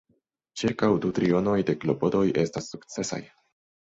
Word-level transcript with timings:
Ĉirkaŭ 0.61 0.89
du 1.03 1.11
trionoj 1.19 1.55
de 1.67 1.77
klopodoj 1.85 2.25
estas 2.45 2.71
sukcesaj. 2.73 3.25